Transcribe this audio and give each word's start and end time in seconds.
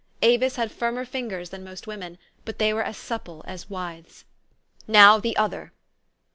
Avis 0.23 0.55
had 0.55 0.71
firmer 0.71 1.05
fingers 1.05 1.51
than 1.51 1.63
most 1.63 1.85
women; 1.85 2.17
but 2.43 2.57
they 2.57 2.73
were 2.73 2.81
as 2.81 2.97
supple 2.97 3.43
as 3.45 3.69
withes. 3.69 4.25
"Now, 4.87 5.19
the 5.19 5.37
other!" 5.37 5.73